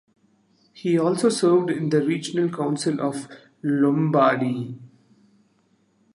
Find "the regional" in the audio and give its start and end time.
1.89-2.49